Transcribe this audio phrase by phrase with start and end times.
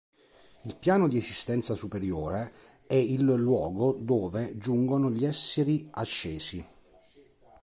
[0.65, 2.51] Il piano di esistenza superiore
[2.87, 6.65] è il luogo dove giungono gli esseri ascesi.